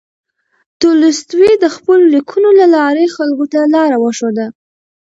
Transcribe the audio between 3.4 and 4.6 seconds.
ته لاره وښوده.